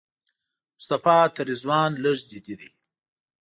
مصطفی 0.77 1.17
تر 1.35 1.43
رضوان 1.51 1.91
لږ 2.03 2.19
جدي 2.31 2.53
دی. 2.59 2.69